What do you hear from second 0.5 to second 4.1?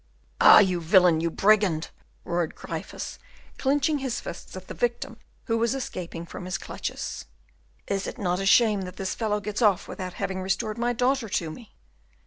you villain, you brigand," roared Gryphus, clinching